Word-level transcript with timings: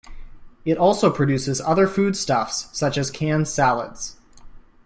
It 0.65 0.79
also 0.79 1.11
produces 1.11 1.61
other 1.61 1.85
foodstuffs 1.85 2.69
such 2.75 2.97
as 2.97 3.11
canned 3.11 3.47
salads. 3.47 4.15